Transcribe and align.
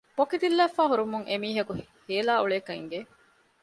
ބޮކި 0.17 0.37
ދިއްލާފައި 0.41 0.89
ހުރުމުން 0.91 1.25
އެމީހަކު 1.29 1.73
ހޭލާ 2.09 2.33
އުޅޭކަން 2.39 2.77
އިނގެ 2.79 2.99